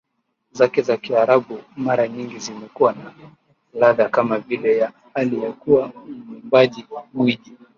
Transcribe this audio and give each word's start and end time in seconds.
zake 0.51 0.81
za 0.81 0.97
kiarabu 0.97 1.59
mara 1.77 2.07
nyingi 2.07 2.39
zimekuwa 2.39 2.93
na 2.93 3.13
ladha 3.73 4.09
kama 4.09 4.43
ile 4.49 4.77
ya 4.77 4.91
aliyekuwa 5.13 5.91
mwimbaji 6.27 6.85
gwiji 7.13 7.57